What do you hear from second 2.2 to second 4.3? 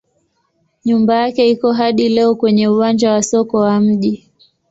kwenye uwanja wa soko wa mji.